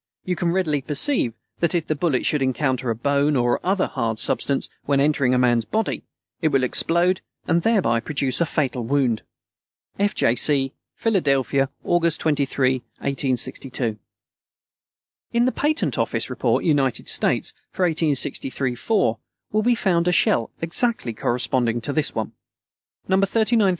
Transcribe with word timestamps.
You 0.25 0.35
can 0.35 0.51
readily 0.51 0.81
perceive 0.81 1.35
that 1.59 1.75
if 1.75 1.85
the 1.85 1.93
bullet 1.95 2.25
should 2.25 2.41
encounter 2.41 2.89
a 2.89 2.95
bone 2.95 3.35
or 3.35 3.63
other 3.63 3.85
hard 3.85 4.17
substance 4.17 4.67
when 4.85 4.99
entering 4.99 5.35
a 5.35 5.37
man's 5.37 5.63
body, 5.63 6.01
it 6.41 6.47
will 6.47 6.63
explode 6.63 7.21
and 7.47 7.61
thereby 7.61 7.99
produce 7.99 8.41
a 8.41 8.47
fatal 8.47 8.83
wound. 8.83 9.21
F. 9.99 10.15
J. 10.15 10.35
C. 10.35 10.73
PHILADELPHIA, 10.95 11.69
August 11.83 12.19
23, 12.19 12.77
1862. 12.97 13.99
In 15.33 15.45
the 15.45 15.51
Patent 15.51 15.99
Office 15.99 16.31
Report 16.31 16.63
(United 16.63 17.07
States) 17.07 17.53
for 17.71 17.83
1863 17.85 18.73
4 18.73 19.19
will 19.51 19.61
be 19.61 19.75
found 19.75 20.07
a 20.07 20.11
shell 20.11 20.49
exactly 20.61 21.13
corresponding 21.13 21.79
to 21.79 21.93
this 21.93 22.15
one: 22.15 22.31
No. 23.07 23.21